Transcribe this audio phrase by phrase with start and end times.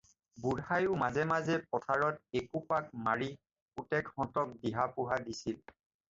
[0.43, 3.27] বুঢ়ায়ো মাজে মাজে পথাৰত একো পাক মাৰি
[3.75, 5.61] পুতেকহঁতক দিহা-পোহা দিছিল।